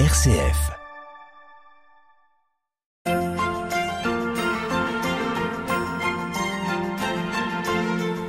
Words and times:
RCF. 0.00 0.72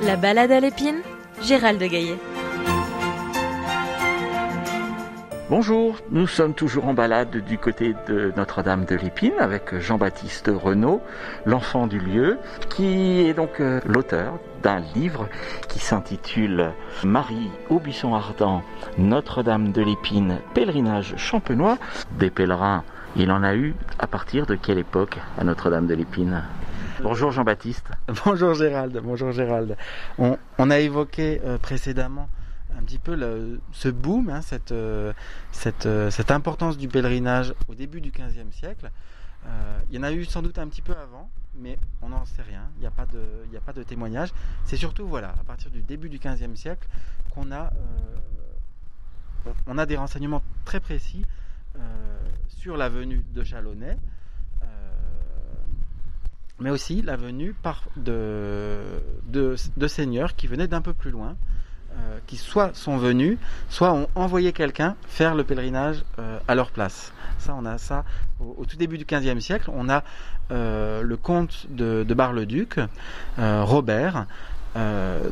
La 0.00 0.14
balade 0.14 0.52
à 0.52 0.60
l'épine, 0.60 1.02
Gérald 1.42 1.80
de 1.80 1.88
Gaillet. 1.88 2.18
Bonjour, 5.48 5.98
nous 6.10 6.26
sommes 6.26 6.54
toujours 6.54 6.88
en 6.88 6.92
balade 6.92 7.36
du 7.36 7.56
côté 7.56 7.94
de 8.08 8.32
Notre-Dame 8.36 8.84
de 8.84 8.96
l'Épine 8.96 9.38
avec 9.38 9.78
Jean-Baptiste 9.78 10.50
Renaud, 10.52 11.00
l'enfant 11.44 11.86
du 11.86 12.00
lieu, 12.00 12.38
qui 12.68 13.20
est 13.20 13.32
donc 13.32 13.60
euh, 13.60 13.80
l'auteur 13.86 14.40
d'un 14.64 14.80
livre 14.96 15.28
qui 15.68 15.78
s'intitule 15.78 16.72
Marie 17.04 17.48
au 17.70 17.78
buisson 17.78 18.16
ardent, 18.16 18.64
Notre-Dame 18.98 19.70
de 19.70 19.82
l'Épine, 19.82 20.40
pèlerinage 20.52 21.14
champenois. 21.16 21.78
Des 22.18 22.30
pèlerins, 22.30 22.82
il 23.14 23.30
en 23.30 23.44
a 23.44 23.54
eu 23.54 23.76
à 24.00 24.08
partir 24.08 24.46
de 24.46 24.56
quelle 24.56 24.78
époque 24.78 25.16
à 25.38 25.44
Notre-Dame 25.44 25.86
de 25.86 25.94
l'Épine 25.94 26.42
Bonjour 27.02 27.30
Jean-Baptiste. 27.30 27.86
Bonjour 28.24 28.54
Gérald, 28.54 29.00
bonjour 29.00 29.30
Gérald. 29.30 29.76
On, 30.18 30.70
a 30.70 30.78
évoqué 30.80 31.40
euh, 31.44 31.56
précédemment 31.56 32.28
un 32.76 32.82
petit 32.82 32.98
peu 32.98 33.58
ce 33.72 33.88
boom, 33.88 34.28
hein, 34.28 34.42
cette, 34.42 34.72
euh, 34.72 35.12
euh, 35.86 36.10
cette, 36.10 36.30
importance 36.30 36.76
du 36.76 36.88
pèlerinage 36.88 37.54
au 37.68 37.74
début 37.74 38.00
du 38.00 38.10
XVe 38.10 38.52
siècle. 38.52 38.90
Euh, 39.46 39.78
il 39.90 39.96
y 39.96 39.98
en 39.98 40.02
a 40.02 40.12
eu 40.12 40.24
sans 40.24 40.42
doute 40.42 40.58
un 40.58 40.68
petit 40.68 40.82
peu 40.82 40.92
avant, 40.92 41.30
mais 41.56 41.78
on 42.02 42.08
n'en 42.10 42.24
sait 42.24 42.42
rien. 42.42 42.68
Il 42.76 42.80
n'y 42.80 42.86
a 42.86 42.90
pas 42.90 43.06
de, 43.72 43.82
témoignage. 43.82 44.32
C'est 44.64 44.76
surtout 44.76 45.06
voilà, 45.06 45.30
à 45.40 45.44
partir 45.44 45.70
du 45.70 45.82
début 45.82 46.08
du 46.08 46.18
XVe 46.18 46.54
siècle 46.54 46.88
qu'on 47.30 47.52
a, 47.52 47.70
des 49.86 49.96
renseignements 49.96 50.42
très 50.64 50.80
précis 50.80 51.24
sur 52.48 52.76
la 52.76 52.88
venue 52.88 53.24
de 53.32 53.44
Chalonnais 53.44 53.96
mais 56.58 56.70
aussi 56.70 57.02
la 57.02 57.16
venue 57.16 57.54
de, 57.98 59.02
de, 59.28 59.56
de 59.76 59.88
seigneurs 59.88 60.34
qui 60.36 60.46
venaient 60.46 60.68
d'un 60.68 60.80
peu 60.80 60.94
plus 60.94 61.10
loin, 61.10 61.36
qui 62.26 62.36
soit 62.36 62.74
sont 62.74 62.96
venus, 62.96 63.38
soit 63.68 63.92
ont 63.92 64.08
envoyé 64.14 64.52
quelqu'un 64.52 64.96
faire 65.08 65.34
le 65.34 65.44
pèlerinage 65.44 66.04
euh, 66.18 66.38
à 66.48 66.54
leur 66.54 66.70
place. 66.70 67.12
Ça, 67.38 67.54
on 67.58 67.64
a 67.64 67.78
ça 67.78 68.04
au, 68.40 68.64
tout 68.64 68.76
début 68.76 68.98
du 68.98 69.04
XVe 69.04 69.38
siècle. 69.40 69.70
On 69.72 69.88
a 69.88 70.02
euh, 70.50 71.02
le 71.02 71.16
comte 71.16 71.66
de, 71.70 72.02
Bar-le-Duc, 72.02 72.78
euh, 73.38 73.64
Robert, 73.64 74.26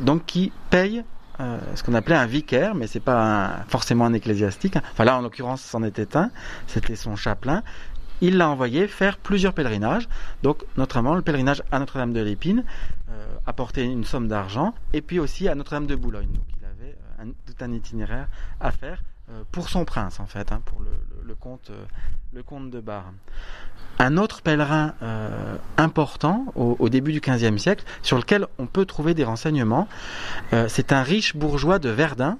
donc 0.01 0.25
qui 0.25 0.53
paye 0.71 1.05
ce 1.39 1.83
qu'on 1.83 1.93
appelait 1.93 2.17
un 2.17 2.25
vicaire, 2.25 2.75
mais 2.75 2.87
c'est 2.87 3.01
pas 3.01 3.65
forcément 3.69 4.07
un 4.07 4.15
ecclésiastique. 4.15 4.77
Enfin 4.93 5.05
là, 5.05 5.19
en 5.19 5.21
l'occurrence, 5.21 5.61
c'en 5.61 5.83
était 5.83 6.17
un. 6.17 6.31
C'était 6.67 6.97
son 6.97 7.17
chapelain 7.17 7.63
il 8.21 8.39
l'a 8.39 8.49
envoyé 8.49 8.87
faire 8.87 9.19
plusieurs 9.19 9.53
pèlerinages, 9.53 10.09
donc 10.43 10.63
notamment 10.79 11.15
le 11.15 11.21
pèlerinage 11.21 11.63
à 11.73 11.79
Notre-Dame 11.81 12.13
de 12.13 12.21
l'Épine, 12.21 12.65
apporter 13.47 13.83
une 13.83 14.05
somme 14.05 14.29
d'argent, 14.29 14.73
et 14.93 15.03
puis 15.03 15.19
aussi 15.19 15.49
à 15.49 15.55
Notre-Dame 15.55 15.87
de 15.87 15.97
Boulogne. 15.97 16.29
Un, 17.25 17.29
tout 17.47 17.65
un 17.65 17.73
itinéraire 17.73 18.29
à 18.61 18.71
faire 18.71 19.03
euh, 19.31 19.43
pour 19.53 19.71
son 19.71 19.87
prince 19.87 20.21
en 20.21 20.27
fait, 20.27 20.53
hein, 20.53 20.61
pour 20.67 20.83
le, 20.83 21.35
comte, 21.35 21.71
euh, 21.71 21.85
le 22.35 22.43
comte 22.43 22.71
de 22.71 22.79
Bar. 22.79 23.11
Un 23.99 24.19
autre 24.19 24.43
pèlerin 24.43 24.93
euh, 25.03 25.57
important 25.79 26.45
au, 26.57 26.89
début 26.91 27.13
du 27.13 27.21
XVe 27.21 27.57
siècle, 27.57 27.87
sur 28.03 28.19
lequel 28.19 28.47
on 28.59 28.67
peut 28.67 28.85
trouver 28.85 29.15
des 29.15 29.25
renseignements, 29.25 29.89
c'est 30.69 30.93
un 30.93 31.03
riche 31.03 31.37
bourgeois 31.37 31.79
de 31.79 31.91
Verdun 31.91 32.39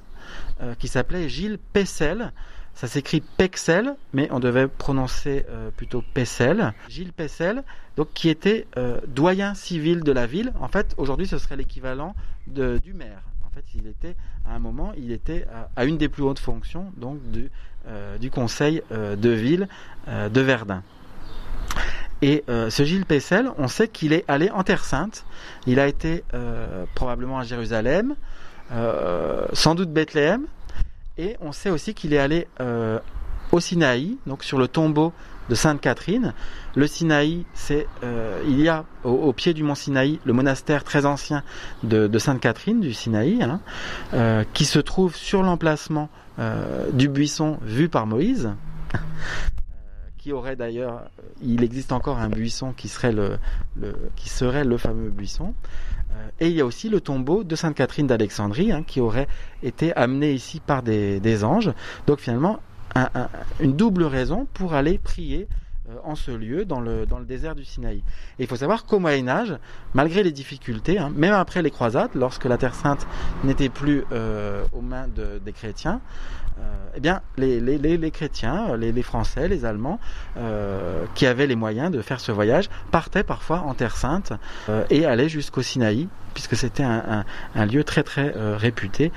qui 0.81 0.89
s'appelait 0.89 1.29
Gilles 1.29 1.59
Pessel. 1.73 2.33
Ça 2.75 2.89
s'écrit 2.89 3.21
Pexel, 3.21 3.95
mais 4.13 4.29
on 4.33 4.41
devait 4.41 4.67
prononcer 4.67 5.47
plutôt 5.77 6.03
Pessel. 6.13 6.75
Gilles 6.89 7.13
Pessel, 7.13 7.63
donc 7.97 8.09
qui 8.15 8.29
était 8.29 8.67
doyen 9.07 9.55
civil 9.55 10.03
de 10.03 10.11
la 10.11 10.27
ville. 10.27 10.53
En 10.61 10.69
fait, 10.69 10.93
aujourd'hui, 10.97 11.29
ce 11.29 11.39
serait 11.39 11.57
l'équivalent 11.57 12.17
du 12.49 12.95
maire. 12.95 13.23
En 13.55 13.57
fait, 13.57 13.79
il 13.79 13.87
était 13.87 14.17
à 14.45 14.57
un 14.57 14.59
moment, 14.59 14.93
il 14.97 15.13
était 15.13 15.47
à, 15.77 15.85
une 15.85 15.97
des 15.97 16.09
plus 16.09 16.25
hautes 16.25 16.41
fonctions, 16.41 16.93
donc 16.97 17.21
du, 17.31 17.51
euh, 17.87 18.19
conseil 18.33 18.83
de 18.91 19.31
ville 19.31 19.69
de 20.09 20.41
Verdun. 20.41 20.83
Et 22.23 22.43
euh, 22.49 22.71
ce 22.71 22.85
Gilles 22.85 23.05
Pessel, 23.05 23.51
on 23.59 23.69
sait 23.69 23.87
qu'il 23.87 24.13
est 24.13 24.25
allé 24.29 24.51
en 24.51 24.63
Terre 24.63 24.85
Sainte. 24.85 25.27
Il 25.67 25.79
a 25.79 25.87
été 25.87 26.25
euh, 26.33 26.85
probablement 26.95 27.39
à 27.39 27.45
Jérusalem, 27.45 28.15
euh, 28.73 29.47
sans 29.53 29.75
doute 29.75 29.93
Bethléem, 29.93 30.47
et 31.19 31.37
on 31.41 31.53
sait 31.53 31.71
aussi 31.71 31.93
qu'il 31.95 32.15
est 32.15 32.19
allé 32.19 32.49
euh, 32.61 32.99
au 33.53 33.61
Sinaï, 33.61 34.17
donc 34.27 34.43
sur 34.43 34.59
le 34.59 34.69
tombeau 34.69 35.13
de 35.49 35.55
Sainte 35.55 35.81
Catherine. 35.81 36.33
Le 36.75 36.87
Sinaï, 36.87 37.45
c'est 37.55 37.87
euh, 38.03 38.43
il 38.47 38.61
y 38.61 38.69
a 38.69 38.85
au, 39.05 39.33
pied 39.33 39.55
du 39.55 39.63
mont 39.63 39.75
Sinaï 39.75 40.19
le 40.25 40.33
monastère 40.33 40.85
très 40.85 41.07
ancien 41.07 41.43
de, 41.83 42.19
Sainte 42.19 42.41
Catherine 42.41 42.81
du 42.81 42.95
Sinaï, 42.95 43.43
hein, 43.43 43.61
euh, 44.13 44.45
qui 44.53 44.65
se 44.65 44.79
trouve 44.79 45.15
sur 45.15 45.43
l'emplacement 45.43 46.09
euh, 46.39 46.91
du 46.93 47.09
buisson 47.09 47.59
vu 47.63 47.89
par 47.89 48.07
Moïse. 48.07 48.51
qui 50.19 50.33
aurait 50.33 50.57
d'ailleurs, 50.57 51.03
il 51.43 51.63
existe 51.63 51.93
encore 51.93 52.19
un 52.19 52.31
buisson 52.31 52.73
qui 52.73 52.89
serait 52.89 53.13
le, 53.13 53.37
le 53.79 53.95
qui 54.17 54.31
serait 54.31 54.65
le 54.65 54.79
fameux 54.79 55.11
buisson. 55.11 55.53
Et 56.41 56.49
il 56.49 56.55
y 56.55 56.61
a 56.61 56.65
aussi 56.65 56.89
le 56.89 57.01
tombeau 57.01 57.45
de 57.45 57.57
Sainte 57.57 57.75
Catherine 57.75 58.07
d'Alexandrie 58.07 58.73
hein, 58.73 58.85
qui 58.87 59.01
aurait 59.01 59.27
été 59.63 59.95
amené 59.97 60.33
ici 60.33 60.61
par 60.65 60.83
des, 60.83 61.21
des 61.21 61.45
anges. 61.45 61.73
Donc 62.07 62.21
finalement, 62.21 62.61
un, 62.95 63.09
un, 63.15 63.29
une 63.61 63.75
double 63.75 64.05
raison 64.05 64.47
pour 64.55 64.75
aller 64.75 64.99
prier 64.99 65.49
euh, 65.91 65.97
en 66.05 66.15
ce 66.15 66.31
lieu 66.31 66.65
dans 66.65 66.81
le, 66.81 67.05
dans 67.07 67.19
le 67.19 67.27
désert 67.27 67.55
du 67.55 67.65
Sinaï. 67.65 67.99
Et 68.39 68.45
il 68.45 68.47
faut 68.47 68.57
savoir 68.57 68.87
qu'au 68.87 68.99
Moyen 68.99 69.29
Âge, 69.29 69.55
malgré 69.93 70.23
les 70.23 70.33
difficultés, 70.33 70.99
hein, 70.99 71.13
même 71.15 71.35
après 71.35 71.61
les 71.61 71.71
croisades, 71.71 72.11
lorsque 72.15 72.45
la 72.45 72.57
Terre 72.57 72.75
Sainte 72.75 73.07
n'était 73.45 73.69
plus 73.69 74.05
euh, 74.13 74.65
aux 74.73 74.81
mains 74.81 75.09
de, 75.09 75.39
des 75.45 75.53
chrétiens, 75.53 76.01
euh, 76.59 76.63
eh 76.97 77.01
bien, 77.01 77.21
les, 77.37 77.61
les, 77.61 77.79
les, 77.79 77.97
les 77.97 78.11
chrétiens, 78.11 78.77
les, 78.77 79.03
Français, 79.03 79.49
les 79.49 79.65
Allemands, 79.65 79.99
euh, 80.37 81.05
qui 81.15 81.27
avaient 81.27 81.49
les 81.49 81.57
moyens 81.57 81.91
de 81.91 82.01
faire 82.01 82.21
ce 82.21 82.33
voyage, 82.33 82.71
partaient 82.91 83.25
parfois 83.25 83.61
en 83.61 83.75
Terre 83.75 83.97
Sainte 83.97 84.33
euh, 84.69 84.85
et 84.89 85.05
allaient 85.05 85.29
jusqu'au 85.29 85.63
Sinaï, 85.63 86.09
puisque 86.33 86.57
c'était 86.57 86.85
un, 86.85 87.03
un, 87.09 87.25
un, 87.57 87.67
lieu 87.67 87.83
très 87.85 88.05
très 88.05 88.35
euh, 88.37 88.57
réputé 88.57 89.13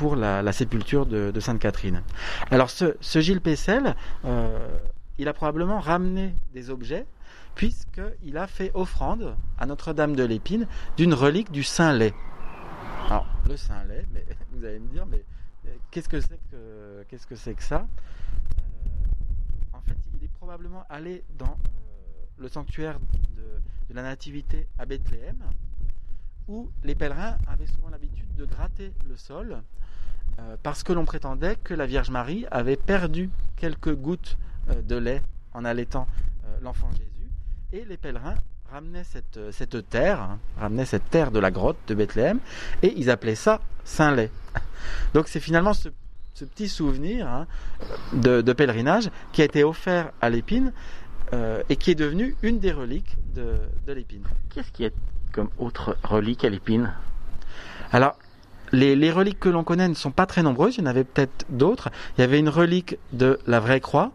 pour 0.00 0.16
la, 0.16 0.50
sépulture 0.52 1.04
de, 1.04 1.30
de 1.30 1.40
Sainte 1.40 1.58
Catherine. 1.58 2.02
Alors, 2.50 2.70
ce, 2.70 2.94
Gilles 3.20 3.42
Pessel, 3.42 3.94
il 5.18 5.28
a 5.28 5.34
probablement 5.34 5.78
ramené 5.78 6.34
des 6.54 6.70
objets 6.70 7.04
puisqu'il 7.54 8.38
a 8.38 8.46
fait 8.46 8.70
offrande 8.72 9.36
à 9.58 9.66
Notre-Dame 9.66 10.16
de 10.16 10.24
l'Épine 10.24 10.66
d'une 10.96 11.12
relique 11.12 11.52
du 11.52 11.62
Saint-Lait. 11.62 12.14
Alors, 13.10 13.26
le 13.46 13.58
Saint-Lait, 13.58 14.06
mais 14.14 14.24
vous 14.52 14.64
allez 14.64 14.78
me 14.78 14.88
dire, 14.88 15.04
mais 15.04 15.22
qu'est-ce 15.90 16.08
que 16.08 16.18
c'est 16.18 16.40
que 16.50 17.04
qu'est-ce 17.08 17.26
que 17.26 17.36
c'est 17.36 17.52
que 17.52 17.62
ça? 17.62 17.86
Euh, 17.86 19.76
En 19.76 19.82
fait, 19.82 19.98
il 20.14 20.24
est 20.24 20.32
probablement 20.38 20.86
allé 20.88 21.24
dans 21.36 21.44
euh, 21.44 22.24
le 22.38 22.48
sanctuaire 22.48 22.98
de, 23.36 23.42
de, 23.90 23.94
la 23.94 24.02
Nativité 24.02 24.66
à 24.78 24.86
Bethléem, 24.86 25.44
où 26.50 26.68
les 26.84 26.94
pèlerins 26.94 27.36
avaient 27.46 27.66
souvent 27.66 27.88
l'habitude 27.88 28.34
de 28.36 28.44
gratter 28.44 28.92
le 29.08 29.16
sol, 29.16 29.62
euh, 30.38 30.56
parce 30.62 30.82
que 30.82 30.92
l'on 30.92 31.04
prétendait 31.04 31.56
que 31.56 31.74
la 31.74 31.86
Vierge 31.86 32.10
Marie 32.10 32.44
avait 32.50 32.76
perdu 32.76 33.30
quelques 33.56 33.94
gouttes 33.94 34.36
de 34.84 34.96
lait 34.96 35.22
en 35.52 35.64
allaitant 35.64 36.06
l'enfant 36.60 36.90
Jésus, 36.92 37.30
et 37.72 37.84
les 37.84 37.96
pèlerins 37.96 38.36
ramenaient 38.70 39.04
cette, 39.04 39.88
terre, 39.88 40.20
hein, 40.20 40.38
ramenaient 40.58 40.84
cette 40.84 41.08
terre 41.10 41.30
de 41.30 41.38
la 41.40 41.50
grotte 41.50 41.78
de 41.88 41.94
Bethléem, 41.94 42.38
et 42.82 42.92
ils 42.96 43.10
appelaient 43.10 43.34
ça 43.34 43.60
Saint-Lait. 43.84 44.30
Donc 45.14 45.28
c'est 45.28 45.40
finalement 45.40 45.72
ce, 45.72 45.88
petit 46.34 46.68
souvenir 46.68 47.28
hein, 47.28 47.46
de, 48.12 48.52
pèlerinage 48.52 49.10
qui 49.32 49.42
a 49.42 49.44
été 49.44 49.62
offert 49.62 50.12
à 50.20 50.30
l'épine 50.30 50.72
euh, 51.34 51.62
et 51.68 51.76
qui 51.76 51.90
est 51.90 51.94
devenu 51.94 52.34
une 52.42 52.58
des 52.60 52.72
reliques 52.72 53.16
de, 53.34 53.56
de 53.86 53.92
l'épine. 53.92 54.24
Qu'est-ce 54.48 54.72
qui 54.72 54.84
est 54.84 54.94
comme 55.32 55.50
autre 55.58 55.96
relique 56.02 56.44
à 56.44 56.48
l'épine 56.48 56.92
Alors, 57.92 58.16
les, 58.72 59.10
reliques 59.10 59.40
que 59.40 59.48
l'on 59.48 59.64
connaît 59.64 59.88
ne 59.88 59.94
sont 59.94 60.10
pas 60.10 60.26
très 60.26 60.42
nombreuses, 60.42 60.76
il 60.76 60.80
y 60.80 60.82
en 60.84 60.86
avait 60.86 61.04
peut-être 61.04 61.46
d'autres. 61.48 61.90
Il 62.16 62.20
y 62.20 62.24
avait 62.24 62.38
une 62.38 62.48
relique 62.48 62.98
de 63.12 63.38
la 63.46 63.60
vraie 63.60 63.80
croix, 63.80 64.12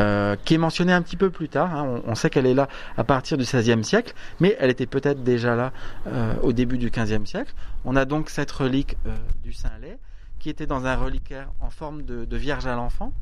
euh, 0.00 0.36
qui 0.44 0.54
est 0.54 0.58
mentionnée 0.58 0.92
un 0.92 1.02
petit 1.02 1.16
peu 1.16 1.30
plus 1.30 1.48
tard. 1.48 1.74
Hein. 1.74 2.02
On, 2.06 2.14
sait 2.14 2.30
qu'elle 2.30 2.46
est 2.46 2.54
là 2.54 2.68
à 2.96 3.04
partir 3.04 3.38
du 3.38 3.44
XVIe 3.44 3.84
siècle, 3.84 4.14
mais 4.40 4.56
elle 4.58 4.70
était 4.70 4.86
peut-être 4.86 5.22
déjà 5.22 5.54
là 5.54 5.72
euh, 6.06 6.34
au 6.42 6.52
début 6.52 6.78
du 6.78 6.90
XVe 6.90 7.24
siècle. 7.26 7.54
On 7.84 7.94
a 7.94 8.04
donc 8.04 8.30
cette 8.30 8.50
relique 8.50 8.96
euh, 9.06 9.14
du 9.44 9.52
Saint-Lait, 9.52 9.98
qui 10.40 10.50
était 10.50 10.66
dans 10.66 10.84
un 10.84 10.96
reliquaire 10.96 11.48
en 11.60 11.70
forme 11.70 12.02
de, 12.02 12.24
de 12.24 12.36
Vierge 12.36 12.66
à 12.66 12.74
l'enfant, 12.74 13.12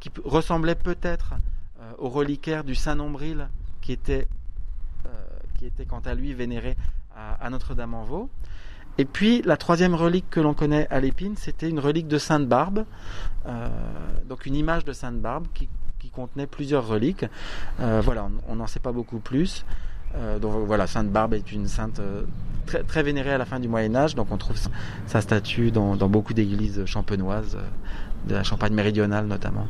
qui 0.00 0.10
ressemblait 0.24 0.74
peut-être 0.74 1.34
au 1.98 2.08
reliquaire 2.08 2.64
du 2.64 2.74
Saint-Nombril, 2.74 3.48
qui 3.80 3.92
était, 3.92 4.26
qui 5.58 5.66
était 5.66 5.84
quant 5.84 6.00
à 6.04 6.14
lui 6.14 6.34
vénéré 6.34 6.76
à, 7.16 7.34
à 7.44 7.50
Notre-Dame-en-Vaux. 7.50 8.30
et 8.98 9.04
puis 9.04 9.42
la 9.42 9.56
troisième 9.56 9.94
relique 9.94 10.28
que 10.30 10.40
l'on 10.40 10.54
connaît 10.54 10.86
à 10.90 11.00
l'épine, 11.00 11.34
c'était 11.36 11.68
une 11.68 11.80
relique 11.80 12.08
de 12.08 12.18
Sainte 12.18 12.46
Barbe, 12.48 12.84
euh, 13.46 13.68
donc 14.28 14.46
une 14.46 14.54
image 14.54 14.84
de 14.84 14.92
Sainte 14.92 15.20
Barbe 15.20 15.46
qui, 15.54 15.68
contenait 16.12 16.46
plusieurs 16.46 16.86
reliques. 16.86 17.24
Euh, 17.80 18.02
voilà, 18.04 18.28
on 18.46 18.56
n'en 18.56 18.66
sait 18.66 18.80
pas 18.80 18.92
beaucoup 18.92 19.18
plus. 19.18 19.64
Euh, 20.14 20.38
donc 20.38 20.66
voilà, 20.66 20.86
Sainte 20.86 21.08
Barbe 21.08 21.32
est 21.32 21.52
une 21.52 21.68
sainte 21.68 22.02
très, 22.66 22.82
très, 22.82 23.02
vénérée 23.02 23.32
à 23.32 23.38
la 23.38 23.46
fin 23.46 23.58
du 23.58 23.66
Moyen 23.66 23.94
Âge, 23.94 24.14
donc 24.14 24.26
on 24.30 24.36
trouve 24.36 24.58
sa 25.06 25.22
statue 25.22 25.70
dans, 25.70 25.96
dans 25.96 26.10
beaucoup 26.10 26.34
d'églises 26.34 26.84
champenoises, 26.84 27.56
de 28.26 28.34
la 28.34 28.42
Champagne 28.42 28.74
méridionale 28.74 29.26
notamment. 29.26 29.66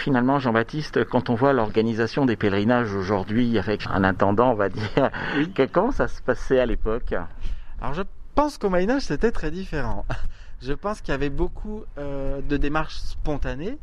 Finalement, 0.00 0.38
Jean-Baptiste, 0.38 1.04
quand 1.04 1.28
on 1.28 1.34
voit 1.34 1.52
l'organisation 1.52 2.24
des 2.24 2.34
pèlerinages 2.34 2.94
aujourd'hui 2.94 3.58
avec 3.58 3.86
un 3.86 4.02
intendant, 4.02 4.52
on 4.52 4.54
va 4.54 4.70
dire, 4.70 5.10
comment 5.72 5.92
ça 5.92 6.08
se 6.08 6.22
passait 6.22 6.58
à 6.58 6.64
l'époque? 6.64 7.12
Alors 7.82 7.92
je 7.92 8.00
pense 8.34 8.56
qu'au 8.56 8.70
Moyen 8.70 8.88
Âge, 8.88 9.02
c'était 9.02 9.30
très 9.30 9.50
différent. 9.50 10.06
Je 10.62 10.72
pense 10.72 11.02
qu'il 11.02 11.12
y 11.12 11.14
avait 11.14 11.28
beaucoup 11.28 11.84
euh, 11.98 12.40
de 12.40 12.56
démarches 12.56 12.96
spontanées. 12.96 13.76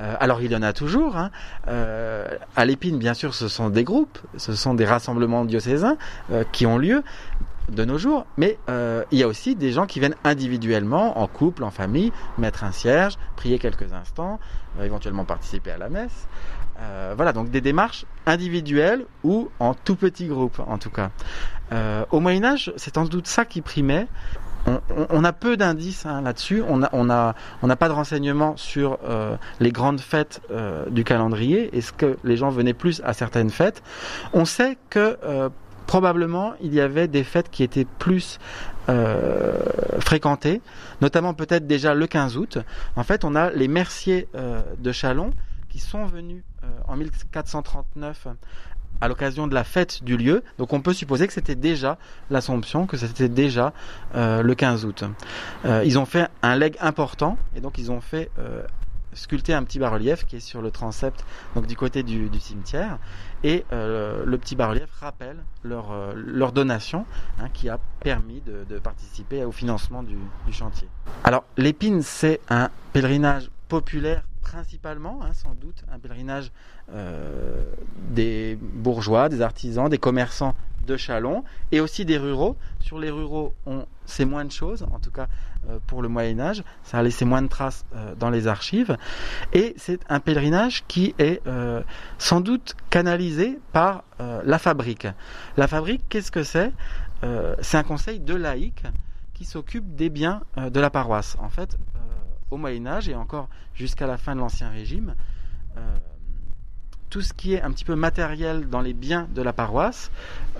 Euh, 0.00 0.16
alors 0.18 0.42
il 0.42 0.50
y 0.50 0.56
en 0.56 0.62
a 0.62 0.72
toujours. 0.72 1.16
Hein. 1.16 1.30
Euh, 1.68 2.26
à 2.56 2.64
l'épine, 2.64 2.98
bien 2.98 3.14
sûr, 3.14 3.32
ce 3.32 3.46
sont 3.46 3.70
des 3.70 3.84
groupes, 3.84 4.18
ce 4.36 4.54
sont 4.54 4.74
des 4.74 4.84
rassemblements 4.84 5.44
diocésains 5.44 5.96
qui 6.50 6.66
ont 6.66 6.78
lieu 6.78 7.04
de 7.68 7.84
nos 7.84 7.98
jours, 7.98 8.26
mais 8.36 8.58
il 8.68 9.18
y 9.18 9.22
a 9.22 9.28
aussi 9.28 9.54
des 9.54 9.72
gens 9.72 9.86
qui 9.86 10.00
viennent 10.00 10.16
individuellement, 10.24 11.18
en 11.18 11.26
couple, 11.26 11.64
en 11.64 11.70
famille, 11.70 12.12
mettre 12.38 12.64
un 12.64 12.72
cierge, 12.72 13.16
prier 13.36 13.58
quelques 13.58 13.92
instants, 13.92 14.38
éventuellement 14.82 15.24
participer 15.24 15.70
à 15.70 15.78
la 15.78 15.88
messe. 15.88 16.28
voilà, 17.16 17.32
donc 17.32 17.50
des 17.50 17.60
démarches 17.60 18.06
individuelles 18.26 19.06
ou 19.22 19.48
en 19.60 19.74
tout 19.74 19.96
petit 19.96 20.26
groupe, 20.26 20.60
en 20.66 20.78
tout 20.78 20.90
cas. 20.90 21.10
au 22.10 22.20
Moyen 22.20 22.44
Âge, 22.44 22.72
c'est 22.76 22.94
sans 22.94 23.04
doute 23.04 23.26
ça 23.26 23.44
qui 23.44 23.60
primait 23.60 24.06
on, 25.10 25.24
a 25.24 25.32
peu 25.32 25.56
d'indices 25.56 26.06
hein, 26.06 26.22
là-dessus. 26.22 26.62
On 26.66 26.78
n'a 26.78 26.90
on 26.92 27.10
a, 27.10 27.34
on 27.62 27.68
pas 27.68 27.88
de 27.88 27.92
renseignements 27.92 28.56
sur 28.56 28.98
euh, 29.04 29.36
les 29.60 29.72
grandes 29.72 30.00
fêtes 30.00 30.40
euh, 30.50 30.86
du 30.90 31.04
calendrier. 31.04 31.76
Est-ce 31.76 31.92
que 31.92 32.16
les 32.24 32.36
gens 32.36 32.50
venaient 32.50 32.74
plus 32.74 33.02
à 33.04 33.12
certaines 33.12 33.50
fêtes 33.50 33.82
On 34.32 34.44
sait 34.44 34.78
que 34.90 35.18
euh, 35.24 35.48
probablement 35.86 36.54
il 36.60 36.74
y 36.74 36.80
avait 36.80 37.08
des 37.08 37.24
fêtes 37.24 37.50
qui 37.50 37.62
étaient 37.62 37.86
plus 37.86 38.38
fréquentées, 40.00 40.60
notamment 41.00 41.32
peut-être 41.32 41.66
déjà 41.66 41.94
le 41.94 42.06
15 42.06 42.36
août. 42.36 42.58
En 42.96 43.02
fait, 43.02 43.24
on 43.24 43.34
a 43.34 43.50
les 43.50 43.66
merciers 43.66 44.28
de 44.78 44.92
Chalon 44.92 45.30
qui 45.70 45.80
sont 45.80 46.04
venus 46.04 46.42
en 46.86 46.96
1439 46.96 48.28
à 49.00 49.08
l'occasion 49.08 49.46
de 49.46 49.54
la 49.54 49.64
fête 49.64 50.02
du 50.02 50.16
lieu. 50.16 50.42
Donc 50.58 50.72
on 50.72 50.80
peut 50.80 50.92
supposer 50.92 51.26
que 51.26 51.32
c'était 51.32 51.54
déjà 51.54 51.98
l'Assomption, 52.30 52.86
que 52.86 52.96
c'était 52.96 53.28
déjà 53.28 53.72
euh, 54.14 54.42
le 54.42 54.54
15 54.54 54.84
août. 54.84 55.04
Euh, 55.64 55.82
ils 55.84 55.98
ont 55.98 56.06
fait 56.06 56.28
un 56.42 56.56
leg 56.56 56.76
important 56.80 57.36
et 57.56 57.60
donc 57.60 57.78
ils 57.78 57.90
ont 57.90 58.00
fait 58.00 58.30
euh, 59.14 59.16
sculpter 59.16 59.54
un 59.54 59.62
petit 59.62 59.78
bas-relief 59.78 60.24
qui 60.26 60.36
est 60.36 60.40
sur 60.40 60.62
le 60.62 60.70
transept, 60.70 61.24
donc 61.54 61.66
du 61.66 61.76
côté 61.76 62.02
du, 62.02 62.28
cimetière. 62.40 62.98
Et 63.42 63.64
le 63.70 64.36
petit 64.36 64.56
bas-relief 64.56 64.90
rappelle 65.00 65.36
leur, 65.62 66.14
leur 66.14 66.52
donation 66.52 67.04
hein, 67.38 67.48
qui 67.52 67.68
a 67.68 67.78
permis 68.00 68.40
de, 68.40 68.78
participer 68.78 69.44
au 69.44 69.52
financement 69.52 70.02
du 70.02 70.16
chantier. 70.52 70.88
Alors 71.24 71.44
l'épine, 71.56 72.02
c'est 72.02 72.40
un 72.48 72.70
pèlerinage 72.92 73.50
populaire 73.68 74.22
principalement, 74.44 75.20
hein, 75.24 75.32
sans 75.32 75.54
doute, 75.54 75.82
un 75.90 75.98
pèlerinage 75.98 76.52
euh, 76.92 77.64
des 78.10 78.56
bourgeois, 78.60 79.28
des 79.28 79.40
artisans, 79.40 79.88
des 79.88 79.98
commerçants 79.98 80.54
de 80.86 80.96
Chalon 80.98 81.44
et 81.72 81.80
aussi 81.80 82.04
des 82.04 82.18
ruraux. 82.18 82.56
Sur 82.78 82.98
les 82.98 83.10
ruraux, 83.10 83.54
on 83.64 83.86
sait 84.04 84.26
moins 84.26 84.44
de 84.44 84.52
choses, 84.52 84.82
en 84.92 85.00
tout 85.00 85.10
cas 85.10 85.28
euh, 85.68 85.78
pour 85.86 86.02
le 86.02 86.08
Moyen 86.08 86.38
Âge, 86.38 86.62
ça 86.82 86.98
a 86.98 87.02
laissé 87.02 87.24
moins 87.24 87.40
de 87.40 87.48
traces 87.48 87.86
euh, 87.96 88.14
dans 88.14 88.28
les 88.28 88.46
archives. 88.46 88.96
Et 89.54 89.74
c'est 89.78 90.00
un 90.10 90.20
pèlerinage 90.20 90.84
qui 90.86 91.14
est 91.18 91.40
sans 92.18 92.40
doute 92.40 92.76
canalisé 92.90 93.58
par 93.72 94.04
la 94.18 94.58
fabrique. 94.58 95.08
La 95.56 95.66
fabrique, 95.66 96.02
qu'est-ce 96.08 96.30
que 96.30 96.44
c'est? 96.44 96.72
C'est 97.62 97.78
un 97.78 97.82
conseil 97.82 98.20
de 98.20 98.34
laïcs 98.34 98.84
qui 99.32 99.44
s'occupe 99.44 99.96
des 99.96 100.10
biens 100.10 100.42
de 100.56 100.80
la 100.80 100.90
paroisse. 100.90 101.36
En 101.40 101.48
fait, 101.48 101.78
au 102.54 102.56
Moyen 102.56 102.86
Âge 102.86 103.08
et 103.08 103.14
encore 103.14 103.48
jusqu'à 103.74 104.06
la 104.06 104.16
fin 104.16 104.34
de 104.34 104.40
l'Ancien 104.40 104.70
Régime, 104.70 105.14
euh, 105.76 105.80
tout 107.10 107.20
ce 107.20 107.32
qui 107.32 107.54
est 107.54 107.62
un 107.62 107.70
petit 107.70 107.84
peu 107.84 107.96
matériel 107.96 108.68
dans 108.68 108.80
les 108.80 108.92
biens 108.92 109.28
de 109.34 109.42
la 109.42 109.52
paroisse, 109.52 110.10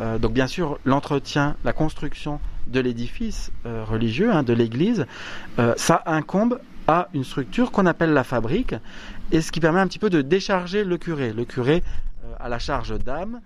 euh, 0.01 0.19
donc 0.19 0.33
bien 0.33 0.47
sûr 0.47 0.79
l'entretien, 0.85 1.57
la 1.65 1.73
construction 1.73 2.41
de 2.67 2.81
l'édifice 2.81 3.53
euh, 3.65 3.85
religieux, 3.85 4.33
hein, 4.33 4.43
de 4.43 4.53
l'église, 4.53 5.07
ça 5.77 6.03
incombe 6.07 6.61
à 6.87 7.09
une 7.15 7.25
structure 7.25 7.71
qu'on 7.71 7.87
appelle 7.87 8.13
la 8.13 8.25
fabrique, 8.25 8.75
et 9.33 9.41
ce 9.41 9.53
qui 9.53 9.61
permet 9.61 9.81
un 9.81 9.87
petit 9.87 9.99
peu 9.99 10.11
de 10.11 10.21
décharger 10.21 10.85
le 10.85 10.99
curé. 10.99 11.33
Le 11.33 11.45
curé 11.45 11.83
a 12.39 12.49
la 12.49 12.59
charge 12.59 12.99
d'âme, 12.99 13.41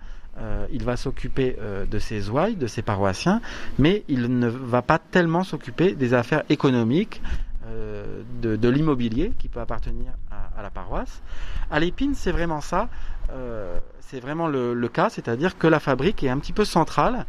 il 0.71 0.83
va 0.83 0.97
s'occuper 0.97 1.55
de 1.89 1.99
ses 1.99 2.29
ouailles, 2.29 2.55
de 2.55 2.67
ses 2.67 2.81
paroissiens, 2.81 3.41
mais 3.77 4.03
il 4.07 4.39
ne 4.39 4.47
va 4.47 4.81
pas 4.81 4.99
tellement 4.99 5.43
s'occuper 5.43 5.93
des 5.93 6.13
affaires 6.13 6.43
économiques, 6.49 7.21
euh, 7.69 8.23
de, 8.41 8.69
l'immobilier 8.69 9.33
qui 9.37 9.49
peut 9.49 9.59
appartenir 9.59 10.11
à, 10.31 10.61
la 10.61 10.69
paroisse. 10.69 11.21
À 11.69 11.79
l'épine, 11.79 12.13
c'est 12.15 12.31
vraiment 12.31 12.61
ça. 12.61 12.87
Euh, 13.31 13.77
c'est 13.99 14.19
vraiment 14.19 14.47
le, 14.47 14.87
cas, 14.87 15.09
c'est-à-dire 15.09 15.57
que 15.57 15.67
la 15.67 15.79
fabrique 15.79 16.23
est 16.23 16.29
un 16.29 16.37
petit 16.37 16.53
peu 16.53 16.65
centrale. 16.65 17.25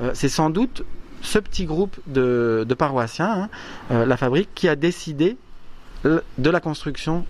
Euh, 0.00 0.12
c'est 0.14 0.28
sans 0.28 0.50
doute 0.50 0.84
ce 1.20 1.38
petit 1.38 1.66
groupe 1.66 1.98
de, 2.06 2.66
paroissiens, 2.78 3.48
hein, 3.90 4.04
la 4.06 4.16
fabrique, 4.16 4.50
qui 4.54 4.68
a 4.68 4.76
décidé 4.76 5.36
de 6.04 6.50
la 6.50 6.60
construction 6.60 7.24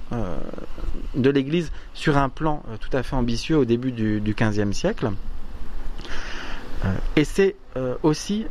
de 1.15 1.31
l'église 1.31 1.71
sur 1.93 2.17
un 2.17 2.29
plan 2.29 2.63
tout 2.81 2.97
à 2.97 3.03
fait 3.03 3.15
ambitieux 3.15 3.57
au 3.57 3.65
début 3.65 3.93
du, 3.93 4.21
du 4.21 4.35
XVe 4.35 4.73
siècle. 4.73 5.11
et 7.15 7.25
c'est 7.25 7.55
aussi 8.03 8.47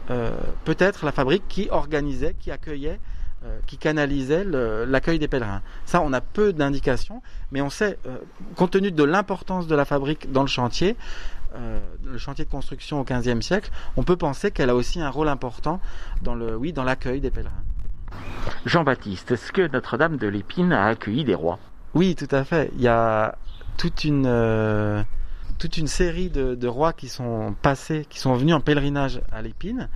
peut-être 0.64 1.06
la 1.06 1.12
fabrique 1.12 1.44
qui 1.50 1.68
organisait, 1.72 2.36
qui 2.40 2.52
accueillait 2.52 3.00
qui 3.68 3.78
canalisait 3.78 4.46
l'accueil 4.46 5.20
des 5.20 5.28
pèlerins. 5.28 5.62
Ça, 5.86 6.02
on 6.02 6.14
a 6.14 6.22
peu 6.22 6.54
d'indications, 6.54 7.22
mais 7.52 7.62
on 7.62 7.70
sait, 7.70 7.98
euh, 8.08 8.18
compte 8.56 8.72
tenu 8.72 8.92
de 8.92 9.04
l'importance 9.04 9.68
de 9.68 9.76
la 9.76 9.86
fabrique 9.86 10.32
dans 10.32 10.42
le 10.42 10.48
chantier, 10.48 10.96
euh, 11.56 11.80
le 12.06 12.18
chantier 12.18 12.46
de 12.46 12.50
construction 12.50 13.00
au 13.00 13.04
XVe 13.04 13.42
siècle, 13.42 13.70
on 13.96 14.04
peut 14.04 14.16
penser 14.16 14.52
qu'elle 14.52 14.70
a 14.70 14.76
aussi 14.76 15.02
un 15.02 15.10
rôle 15.10 15.30
important 15.30 15.80
dans 16.22 16.36
le, 16.36 16.56
oui, 16.56 16.74
dans 16.74 16.84
l'accueil 16.84 17.22
des 17.22 17.32
pèlerins. 17.32 17.64
Jean-Baptiste, 18.66 19.32
est-ce 19.32 19.52
que 19.52 19.68
Notre-Dame 19.72 20.18
de 20.18 20.28
l'Épine 20.28 20.74
a 20.74 20.86
accueilli 20.86 21.24
des 21.24 21.36
rois? 21.36 21.60
Oui, 21.94 22.16
tout 22.16 22.34
à 22.34 22.44
fait. 22.44 22.72
Il 22.76 22.82
y 22.82 22.88
a 22.88 23.38
toute 23.78 24.04
une 24.04 25.06
toute 25.60 25.78
une 25.78 25.88
série 25.88 26.30
de, 26.30 26.56
de, 26.56 26.68
rois 26.68 26.94
qui 26.94 27.08
sont 27.08 27.56
passés, 27.62 28.06
qui 28.10 28.20
sont 28.20 28.34
venus 28.36 28.56
en 28.56 28.60
pèlerinage 28.60 29.22
à 29.32 29.42
l'Épine, 29.42 29.88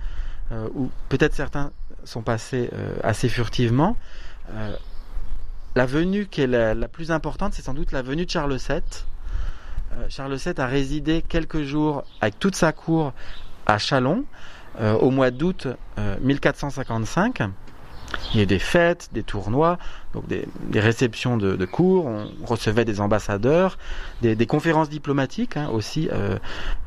ou 0.74 0.90
peut-être 1.08 1.34
certains 1.34 1.72
sont 2.08 2.22
passés 2.22 2.70
euh, 2.72 2.96
assez 3.02 3.28
furtivement. 3.28 3.96
Euh, 4.52 4.74
la 5.76 5.86
venue 5.86 6.26
qui 6.26 6.40
est 6.40 6.46
la, 6.46 6.74
plus 6.88 7.12
importante, 7.12 7.52
c'est 7.52 7.62
sans 7.62 7.74
doute 7.74 7.92
la 7.92 8.02
venue 8.02 8.24
de 8.24 8.30
Charles 8.30 8.56
VII. 8.56 8.80
Euh, 9.92 10.06
Charles 10.08 10.34
VII 10.34 10.54
a 10.58 10.66
résidé 10.66 11.22
quelques 11.22 11.62
jours 11.62 12.04
avec 12.20 12.38
toute 12.38 12.56
sa 12.56 12.72
cour 12.72 13.12
à 13.66 13.78
Chalon 13.78 14.24
au 15.00 15.10
mois 15.10 15.32
d'août 15.32 15.66
1455. 16.20 17.42
Il 18.32 18.40
y 18.40 18.42
a 18.42 18.46
des 18.46 18.58
fêtes, 18.58 19.10
des 19.12 19.22
tournois, 19.22 19.78
donc 20.14 20.26
des, 20.26 20.46
réceptions 20.80 21.36
de, 21.36 21.64
cours, 21.66 22.06
on 22.06 22.28
recevait 22.46 22.84
des 22.84 23.00
ambassadeurs, 23.00 23.78
des, 24.22 24.46
conférences 24.46 24.88
diplomatiques 24.88 25.56
hein, 25.56 25.68
aussi, 25.72 26.08
euh, 26.10 26.38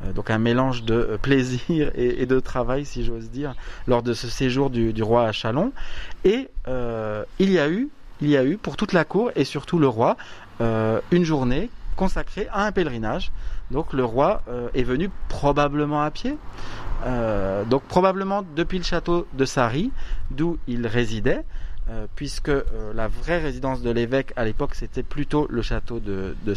euh, 0.04 0.12
donc 0.12 0.30
un 0.30 0.38
mélange 0.38 0.82
de 0.82 0.94
euh, 0.94 1.18
plaisir 1.18 1.90
et, 1.94 2.26
de 2.26 2.40
travail, 2.40 2.84
si 2.84 3.04
j'ose 3.04 3.30
dire, 3.30 3.54
lors 3.86 4.02
de 4.02 4.14
ce 4.14 4.28
séjour 4.28 4.70
du, 4.70 5.02
roi 5.02 5.26
à 5.26 5.32
Chalon. 5.32 5.72
Et 6.24 6.48
il 6.66 7.52
y 7.52 7.58
a 7.58 7.68
eu, 7.68 7.88
il 8.20 8.28
y 8.28 8.36
a 8.36 8.44
eu 8.44 8.56
pour 8.56 8.76
toute 8.76 8.92
la 8.92 9.04
cour 9.04 9.30
et 9.36 9.44
surtout 9.44 9.78
le 9.78 9.88
roi 9.88 10.16
une 10.60 11.24
journée 11.24 11.70
consacrée 11.96 12.48
à 12.52 12.64
un 12.64 12.72
pèlerinage. 12.72 13.32
Donc 13.70 13.92
le 13.92 14.04
roi 14.04 14.42
est 14.74 14.82
venu 14.82 15.10
probablement 15.28 16.02
à 16.02 16.10
pied, 16.10 16.36
euh, 17.04 17.64
donc 17.64 17.82
probablement 17.84 18.44
depuis 18.54 18.78
le 18.78 18.84
château 18.84 19.26
de 19.32 19.44
Sari, 19.44 19.90
d'où 20.30 20.58
il 20.68 20.86
résidait, 20.86 21.44
euh, 21.88 22.06
puisque 22.14 22.48
euh, 22.48 22.62
la 22.94 23.08
vraie 23.08 23.38
résidence 23.38 23.82
de 23.82 23.90
l'évêque 23.90 24.32
à 24.36 24.44
l'époque 24.44 24.74
c'était 24.74 25.02
plutôt 25.02 25.46
le 25.50 25.62
château 25.62 25.98
de, 25.98 26.36
de. 26.44 26.54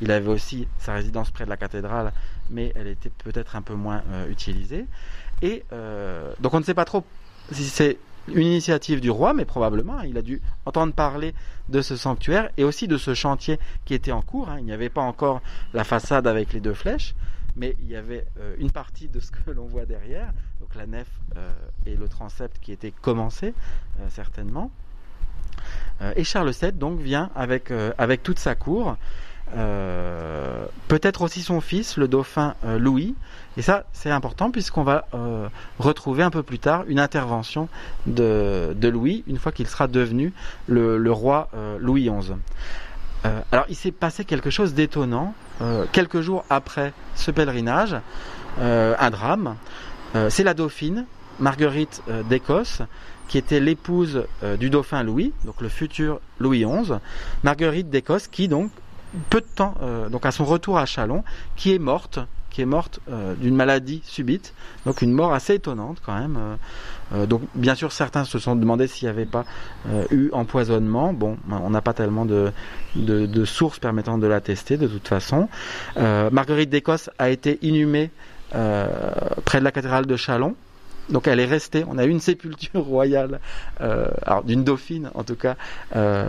Il 0.00 0.10
avait 0.10 0.28
aussi 0.28 0.66
sa 0.78 0.94
résidence 0.94 1.30
près 1.30 1.44
de 1.44 1.50
la 1.50 1.58
cathédrale, 1.58 2.12
mais 2.50 2.72
elle 2.76 2.86
était 2.86 3.10
peut-être 3.10 3.56
un 3.56 3.62
peu 3.62 3.74
moins 3.74 4.02
utilisée. 4.30 4.86
Et 5.42 5.64
donc 6.40 6.54
on 6.54 6.60
ne 6.60 6.64
sait 6.64 6.74
pas 6.74 6.84
trop 6.84 7.04
si 7.52 7.64
c'est 7.64 7.98
une 8.34 8.46
initiative 8.46 9.00
du 9.00 9.10
roi, 9.10 9.32
mais 9.34 9.44
probablement 9.44 10.00
il 10.00 10.16
a 10.18 10.22
dû 10.22 10.40
entendre 10.66 10.92
parler 10.92 11.34
de 11.68 11.82
ce 11.82 11.96
sanctuaire 11.96 12.50
et 12.56 12.64
aussi 12.64 12.88
de 12.88 12.96
ce 12.96 13.14
chantier 13.14 13.58
qui 13.84 13.94
était 13.94 14.12
en 14.12 14.22
cours. 14.22 14.48
Hein. 14.48 14.56
Il 14.58 14.64
n'y 14.64 14.72
avait 14.72 14.88
pas 14.88 15.02
encore 15.02 15.40
la 15.74 15.84
façade 15.84 16.26
avec 16.26 16.52
les 16.52 16.60
deux 16.60 16.74
flèches, 16.74 17.14
mais 17.56 17.76
il 17.80 17.88
y 17.88 17.96
avait 17.96 18.26
une 18.58 18.70
partie 18.70 19.08
de 19.08 19.20
ce 19.20 19.30
que 19.30 19.50
l'on 19.50 19.66
voit 19.66 19.86
derrière, 19.86 20.32
donc 20.60 20.74
la 20.74 20.86
nef 20.86 21.08
et 21.86 21.96
le 21.96 22.08
transept 22.08 22.58
qui 22.60 22.72
étaient 22.72 22.92
commencés 23.02 23.54
certainement. 24.08 24.70
et 26.16 26.24
Charles 26.24 26.52
VII 26.52 26.72
donc 26.72 27.00
vient 27.00 27.30
avec, 27.34 27.72
avec 27.98 28.22
toute 28.22 28.38
sa 28.38 28.54
cour. 28.54 28.96
Euh, 29.56 30.66
peut-être 30.88 31.22
aussi 31.22 31.42
son 31.42 31.60
fils, 31.60 31.96
le 31.96 32.08
dauphin 32.08 32.54
euh, 32.64 32.78
Louis. 32.78 33.14
Et 33.56 33.62
ça, 33.62 33.84
c'est 33.92 34.10
important 34.10 34.50
puisqu'on 34.50 34.82
va 34.82 35.06
euh, 35.14 35.48
retrouver 35.78 36.22
un 36.22 36.30
peu 36.30 36.42
plus 36.42 36.58
tard 36.58 36.84
une 36.86 37.00
intervention 37.00 37.68
de, 38.06 38.74
Louis, 38.82 39.24
une 39.26 39.38
fois 39.38 39.52
qu'il 39.52 39.66
sera 39.66 39.88
devenu 39.88 40.32
le, 40.66 41.10
roi 41.10 41.48
Louis 41.80 42.08
XI. 42.08 42.32
alors, 43.52 43.66
il 43.68 43.74
s'est 43.74 43.92
passé 43.92 44.24
quelque 44.24 44.50
chose 44.50 44.74
d'étonnant. 44.74 45.34
quelques 45.92 46.20
jours 46.20 46.44
après 46.50 46.92
ce 47.16 47.30
pèlerinage, 47.30 47.96
un 48.60 49.10
drame. 49.10 49.56
c'est 50.28 50.44
la 50.44 50.54
dauphine, 50.54 51.06
Marguerite 51.40 52.02
d'Écosse, 52.28 52.82
qui 53.26 53.38
était 53.38 53.60
l'épouse 53.60 54.24
du 54.58 54.70
dauphin 54.70 55.02
Louis, 55.02 55.32
donc 55.44 55.60
le 55.60 55.68
futur 55.68 56.20
Louis 56.38 56.64
XI. 56.64 56.92
Marguerite 57.42 57.90
d'Écosse, 57.90 58.28
qui 58.28 58.46
donc 58.46 58.70
peu 59.30 59.40
de 59.40 59.46
temps, 59.46 59.74
euh, 59.82 60.08
donc 60.08 60.26
à 60.26 60.30
son 60.30 60.44
retour 60.44 60.78
à 60.78 60.86
Chalon, 60.86 61.24
qui 61.56 61.74
est 61.74 61.78
morte, 61.78 62.18
qui 62.50 62.62
est 62.62 62.66
morte 62.66 63.00
euh, 63.10 63.34
d'une 63.34 63.54
maladie 63.54 64.02
subite, 64.04 64.54
donc 64.86 65.02
une 65.02 65.12
mort 65.12 65.32
assez 65.32 65.54
étonnante 65.54 65.98
quand 66.04 66.18
même. 66.18 66.38
Euh, 67.14 67.26
donc 67.26 67.42
bien 67.54 67.74
sûr 67.74 67.92
certains 67.92 68.24
se 68.24 68.38
sont 68.38 68.56
demandé 68.56 68.86
s'il 68.86 69.06
n'y 69.06 69.10
avait 69.10 69.26
pas 69.26 69.44
eu 70.10 70.30
empoisonnement. 70.32 71.12
Bon, 71.12 71.38
on 71.50 71.70
n'a 71.70 71.80
pas 71.80 71.94
tellement 71.94 72.26
de, 72.26 72.52
de, 72.96 73.44
sources 73.44 73.78
permettant 73.78 74.18
de 74.18 74.26
l'attester 74.26 74.76
de 74.76 74.86
toute 74.86 75.08
façon. 75.08 75.48
Marguerite 75.96 76.70
d'Écosse 76.70 77.10
a 77.18 77.30
été 77.30 77.58
inhumée 77.62 78.10
près 78.50 79.58
de 79.58 79.64
la 79.64 79.72
cathédrale 79.72 80.06
de 80.06 80.16
Chalon. 80.16 80.54
Donc 81.10 81.26
elle 81.26 81.40
est 81.40 81.46
restée, 81.46 81.84
on 81.88 81.98
a 81.98 82.04
eu 82.04 82.10
une 82.10 82.20
sépulture 82.20 82.84
royale, 82.84 83.40
euh, 83.80 84.08
alors 84.24 84.44
d'une 84.44 84.64
dauphine 84.64 85.10
en 85.14 85.24
tout 85.24 85.36
cas, 85.36 85.56
euh, 85.96 86.24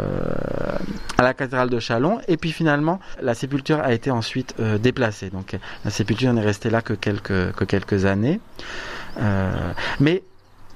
à 1.18 1.24
la 1.24 1.34
cathédrale 1.34 1.70
de 1.70 1.80
Chalon. 1.80 2.20
Et 2.28 2.38
puis 2.38 2.52
finalement, 2.52 3.00
la 3.22 3.34
sépulture 3.34 3.80
a 3.80 3.94
été 3.94 4.12
ensuite 4.12 4.56
euh, 4.60 4.78
déplacée. 4.78 5.30
Donc 5.30 5.58
la 5.84 5.92
sépulture 5.92 6.34
n'est 6.34 6.42
restée 6.42 6.70
là 6.70 6.82
que 6.82 6.94
quelques, 6.94 7.52
que 7.54 7.66
quelques 7.66 8.06
années. 8.06 8.40
mais 10.00 10.24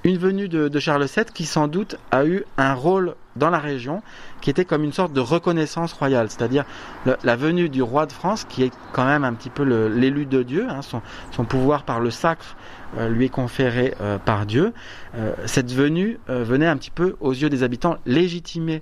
une 0.03 0.17
venue 0.17 0.49
de, 0.49 0.79
Charles 0.79 1.05
VII 1.05 1.25
qui 1.33 1.45
sans 1.45 1.67
doute 1.67 1.97
a 2.11 2.25
eu 2.25 2.43
un 2.57 2.73
rôle 2.73 3.15
dans 3.35 3.49
la 3.49 3.59
région 3.59 4.03
qui 4.41 4.49
était 4.49 4.65
comme 4.65 4.83
une 4.83 4.91
sorte 4.91 5.13
de 5.13 5.19
reconnaissance 5.19 5.93
royale, 5.93 6.29
c'est-à-dire 6.29 6.65
la 7.05 7.35
venue 7.35 7.69
du 7.69 7.81
roi 7.81 8.05
de 8.05 8.11
France 8.11 8.43
qui 8.43 8.63
est 8.63 8.71
quand 8.91 9.05
même 9.05 9.23
un 9.23 9.33
petit 9.33 9.49
peu 9.49 9.63
l'élu 9.63 10.25
de 10.25 10.43
Dieu, 10.43 10.67
hein, 10.69 10.81
son, 10.81 11.45
pouvoir 11.45 11.83
par 11.83 11.99
le 11.99 12.11
sacre 12.11 12.55
euh, 12.97 13.09
lui 13.09 13.25
est 13.25 13.29
conféré 13.29 13.95
euh, 14.01 14.17
par 14.19 14.45
Dieu. 14.45 14.73
Euh, 15.15 15.33
cette 15.45 15.71
venue 15.71 16.19
venait 16.27 16.67
un 16.67 16.77
petit 16.77 16.91
peu 16.91 17.15
aux 17.21 17.31
yeux 17.31 17.49
des 17.49 17.63
habitants 17.63 17.97
légitimer 18.05 18.81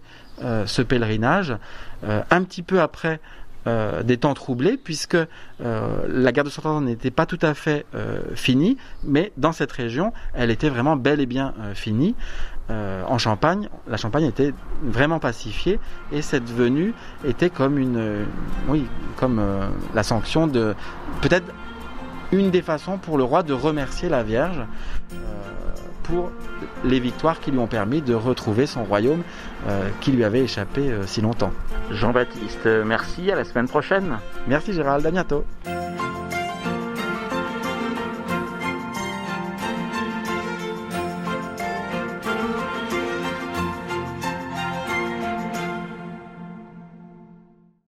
ce 0.65 0.81
pèlerinage, 0.81 1.55
un 2.03 2.43
petit 2.43 2.63
peu 2.63 2.81
après 2.81 3.19
euh, 3.67 4.01
des 4.01 4.17
temps 4.17 4.33
troublés 4.33 4.75
puisque 4.75 5.15
euh, 5.15 5.27
la 6.07 6.31
guerre 6.31 6.43
de 6.43 6.49
Cent 6.49 6.65
Ans 6.65 6.81
n'était 6.81 7.11
pas 7.11 7.27
tout 7.27 7.37
à 7.43 7.53
fait 7.53 7.85
euh, 7.93 8.21
finie, 8.33 8.77
mais 9.03 9.31
dans 9.37 9.51
cette 9.51 9.71
région, 9.71 10.13
elle 10.33 10.49
était 10.49 10.69
vraiment 10.69 10.95
bel 10.95 11.19
et 11.21 11.27
bien 11.27 11.53
finie. 11.75 12.15
en 12.69 13.17
Champagne, 13.17 13.67
la 13.87 13.97
Champagne 13.97 14.23
était 14.23 14.53
vraiment 14.81 15.19
pacifiée 15.19 15.79
et 16.11 16.21
cette 16.21 16.49
venue 16.49 16.93
était 17.25 17.49
comme 17.49 17.77
une, 17.77 18.25
oui, 18.69 18.85
comme 19.17 19.41
la 19.93 20.03
sanction 20.03 20.47
de 20.47 20.73
peut-être 21.21 21.45
une 22.31 22.49
des 22.49 22.61
façons 22.61 22.97
pour 22.97 23.17
le 23.17 23.25
roi 23.25 23.43
de 23.43 23.53
remercier 23.53 24.07
la 24.07 24.23
Vierge 24.23 24.63
pour 26.11 26.29
les 26.83 26.99
victoires 26.99 27.39
qui 27.39 27.51
lui 27.51 27.59
ont 27.59 27.67
permis 27.67 28.01
de 28.01 28.13
retrouver 28.13 28.65
son 28.65 28.83
royaume 28.83 29.23
euh, 29.67 29.87
qui 30.01 30.11
lui 30.11 30.23
avait 30.23 30.41
échappé 30.41 30.91
euh, 30.91 31.07
si 31.07 31.21
longtemps. 31.21 31.53
Jean-Baptiste, 31.89 32.67
merci, 32.85 33.31
à 33.31 33.35
la 33.35 33.45
semaine 33.45 33.67
prochaine. 33.67 34.17
Merci 34.47 34.73
Gérald, 34.73 35.05
à 35.05 35.11
bientôt. 35.11 35.45